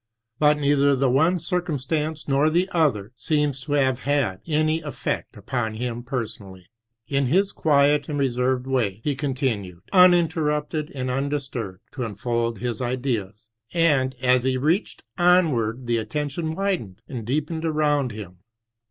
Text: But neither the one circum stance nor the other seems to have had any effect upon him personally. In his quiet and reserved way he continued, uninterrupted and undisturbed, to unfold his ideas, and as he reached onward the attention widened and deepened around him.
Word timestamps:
But 0.39 0.57
neither 0.57 0.95
the 0.95 1.11
one 1.11 1.37
circum 1.37 1.77
stance 1.77 2.27
nor 2.27 2.49
the 2.49 2.67
other 2.71 3.11
seems 3.15 3.61
to 3.61 3.73
have 3.73 3.99
had 3.99 4.41
any 4.47 4.81
effect 4.81 5.37
upon 5.37 5.75
him 5.75 6.01
personally. 6.01 6.71
In 7.07 7.27
his 7.27 7.51
quiet 7.51 8.09
and 8.09 8.17
reserved 8.17 8.65
way 8.65 9.01
he 9.03 9.13
continued, 9.15 9.81
uninterrupted 9.93 10.91
and 10.95 11.11
undisturbed, 11.11 11.81
to 11.91 12.03
unfold 12.03 12.57
his 12.57 12.81
ideas, 12.81 13.49
and 13.75 14.15
as 14.23 14.43
he 14.43 14.57
reached 14.57 15.03
onward 15.19 15.85
the 15.85 15.97
attention 15.97 16.55
widened 16.55 17.03
and 17.07 17.23
deepened 17.23 17.63
around 17.63 18.11
him. 18.11 18.39